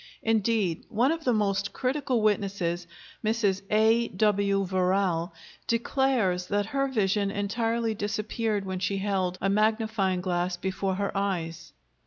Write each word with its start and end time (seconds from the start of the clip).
Indeed, 0.23 0.83
one 0.89 1.11
of 1.11 1.25
the 1.25 1.31
most 1.31 1.73
critical 1.73 2.23
witnesses, 2.23 2.87
Mrs. 3.23 3.61
A. 3.69 4.07
W. 4.07 4.65
Verrall, 4.65 5.31
declares 5.67 6.47
that 6.47 6.65
her 6.73 6.87
vision 6.87 7.29
entirely 7.29 7.93
disappeared 7.93 8.65
when 8.65 8.79
she 8.79 8.97
held 8.97 9.37
a 9.41 9.47
magnifying 9.51 10.21
glass 10.21 10.57
before 10.57 10.95
her 10.95 11.15
eyes. 11.15 11.73